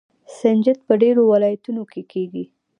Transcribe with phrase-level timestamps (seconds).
[0.37, 2.43] سنجد په ډیرو ولایتونو کې کیږي.